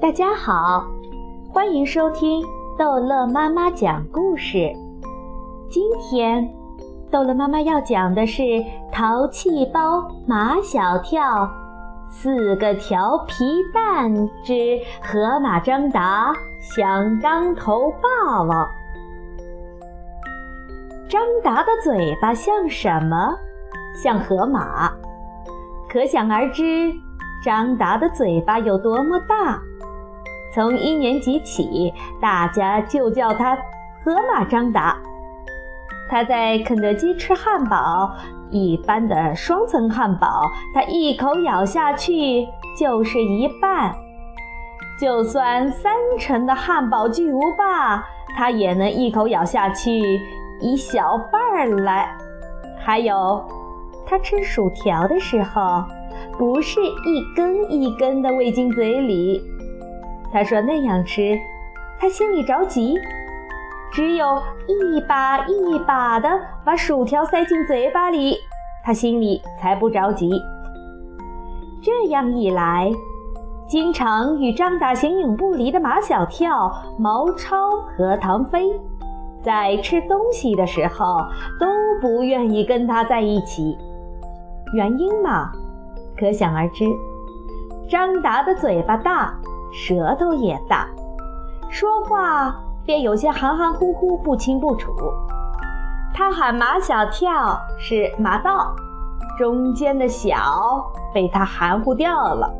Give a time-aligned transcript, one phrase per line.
[0.00, 0.86] 大家好，
[1.52, 2.40] 欢迎收听
[2.78, 4.72] 逗乐妈妈讲故事。
[5.68, 6.48] 今天，
[7.10, 8.42] 逗乐妈妈要讲的是
[8.92, 11.50] 《淘气包马小跳
[12.08, 14.14] 四个调皮蛋
[14.44, 18.64] 之河马张达想当头霸王》。
[21.08, 23.36] 张达的嘴巴像什么？
[24.00, 24.92] 像河马。
[25.90, 26.92] 可想而知，
[27.44, 29.60] 张达的嘴巴有多么大。
[30.54, 33.56] 从一年级起，大家就叫他
[34.04, 34.96] “河马张达”。
[36.10, 38.10] 他在肯德基吃汉堡，
[38.50, 40.42] 一般的双层汉堡，
[40.74, 42.46] 他一口咬下去
[42.78, 43.92] 就是一半；
[44.98, 48.02] 就算三层的汉堡巨无霸，
[48.34, 50.00] 他也能一口咬下去
[50.62, 52.08] 一小半儿来。
[52.78, 53.44] 还有，
[54.06, 55.84] 他吃薯条的时候，
[56.38, 59.42] 不是一根一根的喂进嘴里。
[60.30, 61.38] 他说：“那样吃，
[61.98, 62.94] 他心里着急。
[63.90, 66.28] 只有一把一把的
[66.64, 68.36] 把薯条塞进嘴巴里，
[68.84, 70.30] 他心里才不着急。
[71.82, 72.92] 这样一来，
[73.66, 78.78] 经常与张达形影不离的马小跳、毛超和唐飞，
[79.42, 81.24] 在吃东西的时候
[81.58, 81.66] 都
[82.02, 83.78] 不愿意跟他在一起。
[84.74, 85.50] 原因嘛，
[86.18, 86.84] 可想而知。
[87.88, 89.34] 张达的嘴巴大。”
[89.72, 90.88] 舌头也大，
[91.70, 92.54] 说话
[92.84, 94.92] 便有些含含糊糊、不清不楚。
[96.14, 98.74] 他喊马小跳是马道，
[99.38, 100.36] 中间的小
[101.14, 102.50] 被他含糊掉了；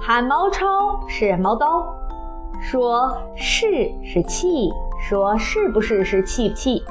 [0.00, 1.84] 喊毛超是毛刀，
[2.60, 6.84] 说是是气，说是不是是气不气。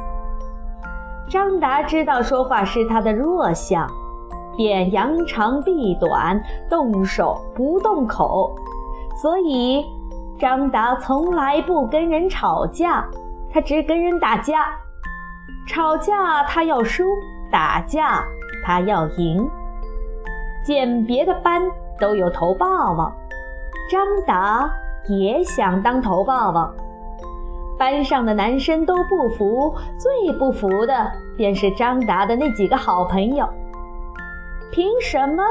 [1.29, 3.87] 张达知道说话是他的弱项，
[4.57, 8.53] 便扬长避短，动手不动口。
[9.15, 9.85] 所以，
[10.39, 13.05] 张达从来不跟人吵架，
[13.51, 14.65] 他只跟人打架。
[15.67, 17.05] 吵架他要输，
[17.51, 18.23] 打架
[18.65, 19.49] 他要赢。
[20.65, 21.61] 见别的班
[21.99, 23.13] 都有头霸王，
[23.89, 24.69] 张达
[25.07, 26.73] 也想当头霸王。
[27.77, 33.47] 班上的男生都不服，最不服的便是张达的那几个好朋友。
[34.71, 35.43] 凭什么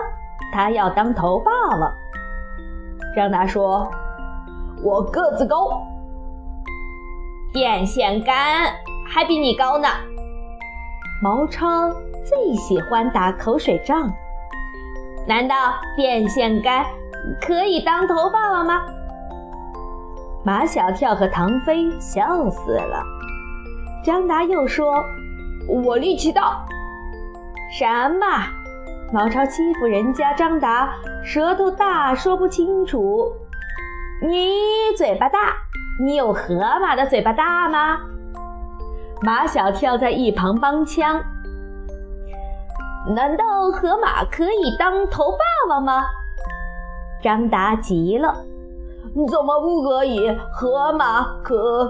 [0.53, 1.93] 他要当头霸王？
[3.15, 3.91] 张达说
[4.83, 5.83] ：“我个子高，
[7.53, 8.73] 电线杆
[9.07, 9.89] 还比你高呢。”
[11.23, 11.91] 毛超
[12.25, 14.11] 最喜欢打口水仗。
[15.27, 15.55] 难道
[15.97, 16.85] 电线杆
[17.41, 18.83] 可以当头爸爸吗？
[20.45, 23.05] 马小跳和唐飞笑死了。
[24.03, 24.95] 张达又说
[25.85, 26.65] ：“我力气大。”
[27.71, 27.87] 什
[28.19, 28.27] 么？
[29.13, 33.31] 毛超欺负人家张达，舌头大说不清楚。
[34.23, 34.57] 你
[34.97, 35.55] 嘴巴大，
[36.03, 37.99] 你有河马的嘴巴大吗？
[39.21, 41.21] 马小跳在一旁帮腔。
[43.15, 46.03] 难道河马可以当头霸王吗？
[47.23, 48.35] 张达急了，
[49.31, 50.35] 怎么不可以？
[50.55, 51.87] 河马可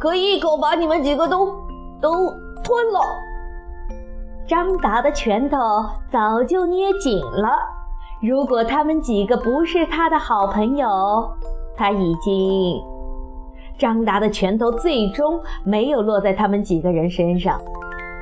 [0.00, 1.54] 可一口把你们几个都
[2.00, 2.30] 都
[2.64, 3.00] 吞了。
[4.52, 5.56] 张达的拳头
[6.10, 7.56] 早就捏紧了。
[8.20, 10.86] 如果他们几个不是他的好朋友，
[11.74, 12.78] 他已经……
[13.78, 17.58] 张达的拳头最终没有落在他们几个人身上。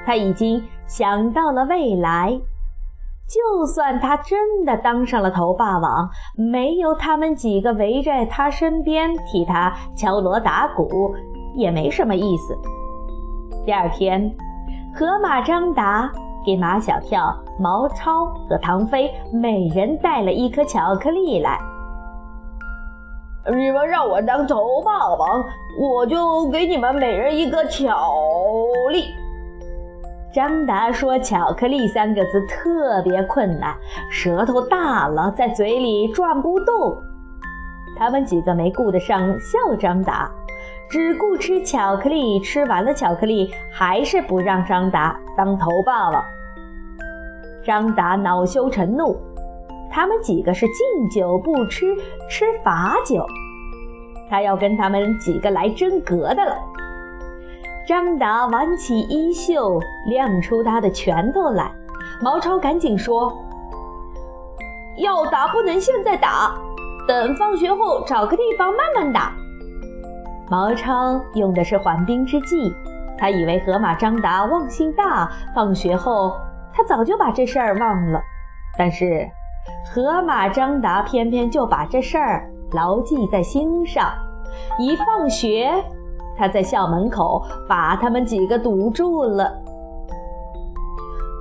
[0.06, 2.40] 他已经想到了未来。
[3.26, 11.12] 就算他真的当上了头霸王，没有他们几个围在他身边替他敲锣打鼓，
[11.56, 12.56] 也没什么意思。
[13.66, 14.32] 第二天。
[14.94, 16.10] 河马张达
[16.44, 21.58] 给马小跳、毛超和唐飞每人带了一颗巧克力来。
[23.46, 25.44] 你们让我当头霸王，
[25.80, 28.12] 我就给你们每人一个巧
[28.90, 29.14] 力。
[30.32, 33.74] 张达说：“巧克力三个字特别困难，
[34.10, 36.96] 舌头大了，在嘴里转不动。”
[37.98, 40.30] 他们几个没顾得上笑张达。
[40.90, 46.24] 只顾吃巧克力，吃完了巧克力还是不让张达当头霸王。
[47.64, 49.16] 张达恼羞成怒，
[49.88, 51.94] 他们几个是敬酒不吃
[52.28, 53.24] 吃罚酒，
[54.28, 56.56] 他要跟他们几个来真格的了。
[57.86, 61.70] 张达挽起衣袖，亮出他的拳头来。
[62.20, 63.32] 毛超赶紧说
[64.98, 66.52] ：“要打不能现在打，
[67.06, 69.32] 等放学后找个地方慢慢打。”
[70.50, 72.74] 毛超用的是缓兵之计，
[73.16, 76.36] 他以为河马张达忘性大，放学后
[76.72, 78.20] 他早就把这事儿忘了。
[78.76, 79.30] 但是
[79.94, 84.10] 河马张达偏偏就把这事儿牢记在心上。
[84.76, 85.70] 一放学，
[86.36, 89.52] 他在校门口把他们几个堵住了。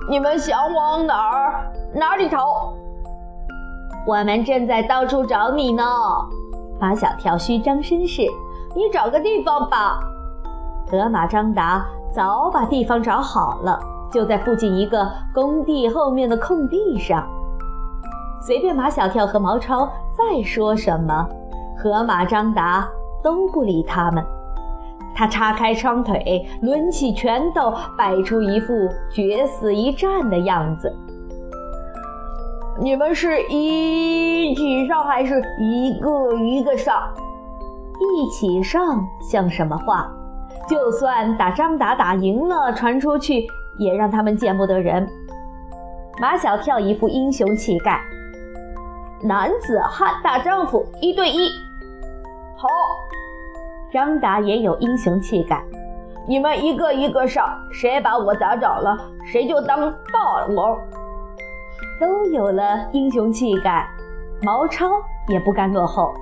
[0.08, 1.72] 你们想往哪儿？
[1.92, 2.72] 哪里逃？
[4.06, 5.82] 我们正在到处找你呢。
[6.80, 8.22] 马小跳虚张声势
[8.74, 10.00] ：“你找个地方吧。”
[10.90, 13.78] 河马张达早把地方找好了，
[14.10, 17.24] 就在附近一个工地后面的空地上。
[18.42, 19.86] 随便马小跳和毛超
[20.16, 21.28] 再说什么，
[21.78, 22.88] 河马张达
[23.22, 24.24] 都不理他们。
[25.14, 28.72] 他叉开双腿，抡起拳头，摆出一副
[29.12, 30.90] 决死一战的样子。
[32.80, 37.02] 你们是一起上还是一个一个上？
[38.00, 40.10] 一起上像什么话？
[40.66, 43.46] 就算打张达打赢了，传出去
[43.78, 45.08] 也让他们见不得人。
[46.20, 48.00] 马小跳一副英雄气概，
[49.22, 51.48] 男子汉大丈夫，一对一。
[52.56, 52.68] 好，
[53.92, 55.62] 张达也有英雄气概。
[56.28, 60.78] 你们一个一个上，谁把我打倒了，谁就当大王。
[61.98, 63.88] 都有了英雄气概，
[64.42, 64.90] 毛超
[65.28, 66.14] 也不甘落后。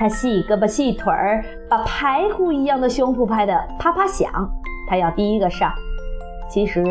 [0.00, 4.30] 他细胳膊细腿儿，把排骨一样的胸脯拍得啪啪响。
[4.88, 5.70] 他要第一个上。
[6.48, 6.82] 其实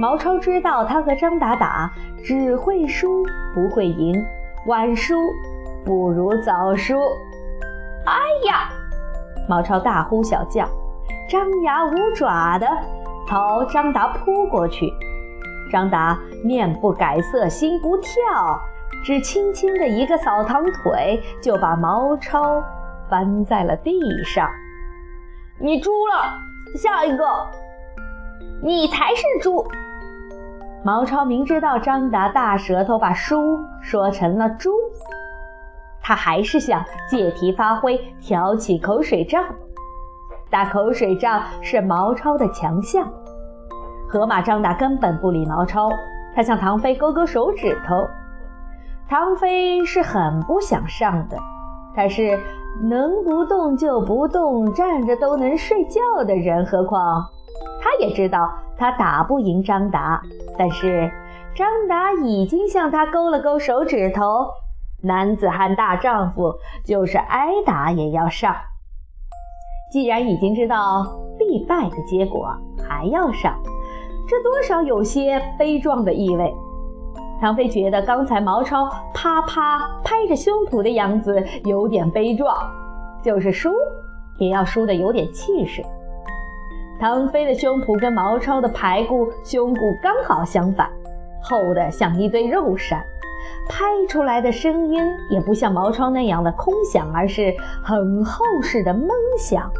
[0.00, 1.88] 毛超知道，他和张达打
[2.24, 3.24] 只会输
[3.54, 4.20] 不会赢，
[4.66, 5.14] 晚输
[5.84, 6.98] 不如早输。
[8.04, 8.14] 哎
[8.48, 8.68] 呀！
[9.48, 10.68] 毛超大呼小叫，
[11.28, 12.66] 张牙舞爪的
[13.28, 14.92] 朝张达扑过去。
[15.70, 18.10] 张达面不改色，心不跳。
[19.02, 22.62] 只轻轻的一个扫堂腿，就把毛超
[23.08, 24.48] 翻在了地上。
[25.58, 26.24] 你猪了，
[26.76, 27.24] 下一个，
[28.62, 29.66] 你才是猪。
[30.82, 34.70] 毛超明知道张达大舌头把书说成了猪，
[36.02, 39.44] 他还是想借题发挥，挑起口水仗。
[40.50, 43.06] 打口水仗是毛超的强项。
[44.08, 45.90] 河马张达根本不理毛超，
[46.34, 47.94] 他向唐飞勾勾手指头。
[49.10, 51.36] 唐飞是很不想上的，
[51.96, 52.38] 他是
[52.80, 56.64] 能不动就不动，站着都能睡觉的人。
[56.64, 57.26] 何况
[57.82, 58.48] 他也知道
[58.78, 60.22] 他打不赢张达，
[60.56, 61.10] 但是
[61.56, 64.46] 张达已经向他勾了勾手指头。
[65.02, 66.54] 男子汉大丈夫，
[66.84, 68.54] 就是挨打也要上。
[69.92, 72.46] 既然已经知道必败的结果，
[72.88, 73.60] 还要上，
[74.28, 76.54] 这多少有些悲壮的意味。
[77.40, 82.54] 唐飞觉得刚才毛超啪啪拍着胸脯的样子有点悲壮，
[83.22, 83.72] 就是输
[84.36, 85.82] 也要输得有点气势。
[87.00, 90.90] 唐飞的胸脯跟毛超的排骨胸骨刚好相反，
[91.42, 93.02] 厚的像一堆肉山，
[93.66, 99.08] 拍出来的声音也不像毛超那样的空响，而是很厚实的闷
[99.38, 99.70] 响。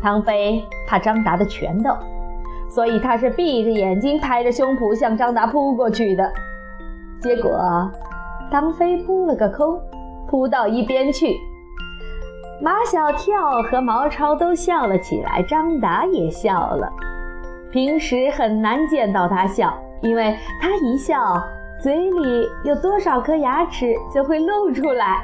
[0.00, 1.96] 唐飞怕张达的拳头，
[2.68, 6.32] 所以他是闭着眼睛拍着胸脯向张达扑过去的。
[7.22, 7.52] 结果，
[8.50, 9.80] 唐飞扑了个空，
[10.28, 11.36] 扑到一边去。
[12.60, 16.92] 马小跳和毛超都笑了起来，张达也笑了。
[17.70, 21.40] 平时很难见到他笑，因为他一笑，
[21.80, 25.22] 嘴里有多少颗牙齿就会露出来。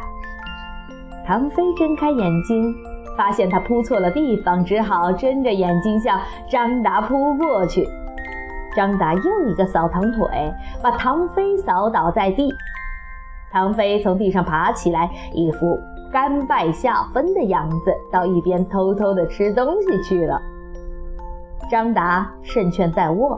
[1.26, 2.72] 唐飞睁开眼睛，
[3.16, 7.86] 发现他扑错了地方，只好睁着眼睛向张达扑过去。
[8.78, 12.48] 张达又一个扫堂腿，把唐飞扫倒在地。
[13.50, 15.76] 唐飞从地上爬起来，一副
[16.12, 20.40] 甘拜下风的样子，到一边偷偷的吃东西去了。
[21.68, 23.36] 张达胜券在握，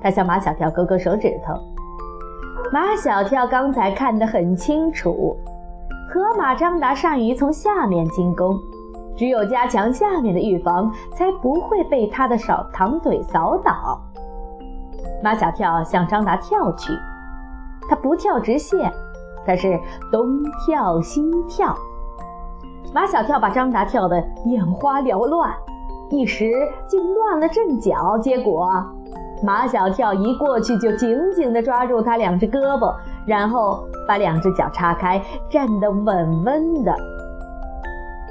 [0.00, 1.52] 他向马小跳勾勾手指头。
[2.72, 5.36] 马小跳刚才看得很清楚，
[6.10, 8.58] 河马张达善于从下面进攻，
[9.14, 14.00] 只有加强下面的预防，才不会被他的扫堂腿扫倒。
[15.22, 16.92] 马小跳向张达跳去，
[17.88, 18.92] 他不跳直线，
[19.46, 19.78] 他是
[20.10, 21.76] 东跳西跳。
[22.94, 25.52] 马小跳把张达跳得眼花缭乱，
[26.10, 26.50] 一时
[26.86, 28.18] 竟乱了阵脚。
[28.18, 28.68] 结果
[29.44, 32.94] 马小跳一过去就紧紧地抓住他两只胳膊，
[33.26, 36.94] 然后把两只脚叉开，站得稳稳的。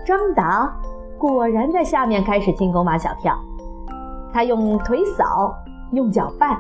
[0.06, 0.76] 张达
[1.18, 3.38] 果然在下面开始进攻马小跳，
[4.34, 5.56] 他用腿扫，
[5.92, 6.58] 用脚绊。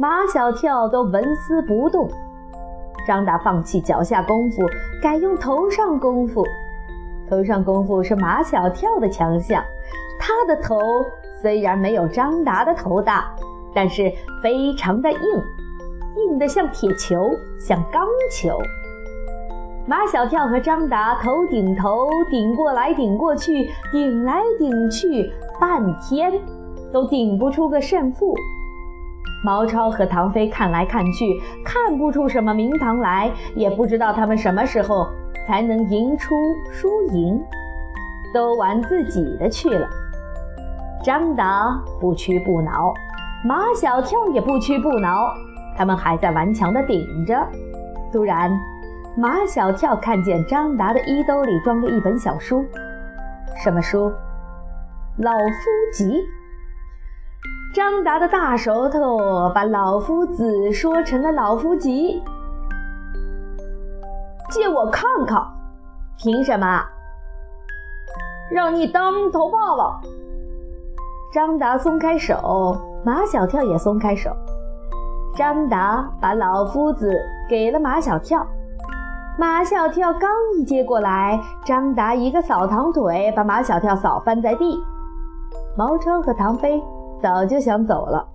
[0.00, 2.08] 马小跳都纹丝不动，
[3.06, 4.62] 张达放弃脚下功夫，
[5.02, 6.42] 改用头上功夫。
[7.28, 9.62] 头上功夫是马小跳的强项，
[10.18, 10.78] 他的头
[11.42, 13.30] 虽然没有张达的头大，
[13.74, 14.10] 但是
[14.42, 15.18] 非常的硬，
[16.16, 18.02] 硬得像铁球，像钢
[18.32, 18.58] 球。
[19.86, 25.30] 马小跳和张达头顶头顶过来顶过去，顶来顶去，
[25.60, 26.32] 半天
[26.90, 28.34] 都顶不出个胜负。
[29.42, 35.08] 毛超和唐飞看来看去，看不出什么名堂来，也不知道他们什么时候
[35.46, 36.34] 才能赢出
[36.70, 37.42] 输赢，
[38.34, 39.88] 都玩自己的去了。
[41.02, 42.92] 张达不屈不挠，
[43.44, 45.32] 马小跳也不屈不挠，
[45.76, 47.34] 他们还在顽强地顶着。
[48.12, 48.50] 突然，
[49.16, 52.62] 马小跳看见张达的衣兜里装着一本小书，
[53.62, 54.08] 什么书？
[55.16, 56.04] 《老夫集》。
[57.72, 62.20] 张达的大舌头把老夫子说成了老夫集。
[64.50, 65.40] 借我看看，
[66.18, 66.82] 凭什么？
[68.50, 70.00] 让你当头爸爸。
[71.32, 74.32] 张达松开手，马小跳也松开手。
[75.36, 77.16] 张达把老夫子
[77.48, 78.44] 给了马小跳，
[79.38, 84.76] 马小跳刚一接过来，张达一个扫堂腿，把马小跳扫翻在地。
[85.78, 86.82] 毛超和唐飞
[87.22, 88.26] 早就想走了。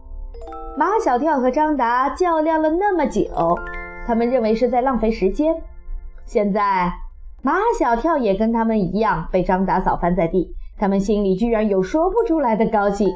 [0.77, 3.25] 马小跳和张达较量了那么久，
[4.05, 5.55] 他们认为是在浪费时间。
[6.25, 6.91] 现在
[7.41, 10.53] 马小跳也跟他们一样被张达扫翻在地。
[10.77, 13.09] 他们心里居然有说不出来的高兴。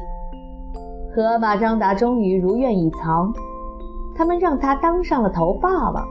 [1.14, 3.34] 河马张达终于如愿以偿，
[4.16, 6.06] 他们让他当上了头爸爸。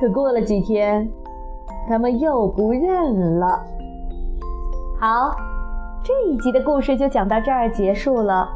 [0.00, 1.08] 可过了几天，
[1.88, 3.62] 他们又不认了。
[4.98, 5.36] 好，
[6.02, 8.55] 这一集的故事就讲到这儿结束了。